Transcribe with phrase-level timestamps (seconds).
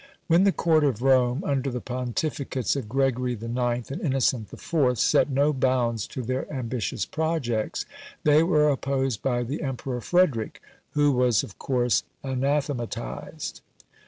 [0.25, 3.91] When the court of Rome, under the pontificates of Gregory IX.
[3.91, 7.85] and Innocent IV., set no bounds to their ambitious projects,
[8.23, 10.59] they were opposed by the Emperor Frederick;
[10.93, 13.61] who was of course anathematised.